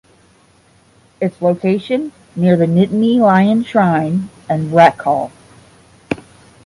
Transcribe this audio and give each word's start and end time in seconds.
Its 1.21 1.39
location 1.43 2.11
near 2.35 2.57
the 2.57 2.65
Nittany 2.65 3.19
Lion 3.19 3.63
Shrine 3.63 4.29
and 4.49 4.73
Rec 4.73 4.99
Hall. 5.01 5.31